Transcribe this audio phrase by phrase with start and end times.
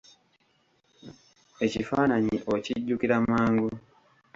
[1.65, 3.69] Ekifaananyi okijjukira mangu.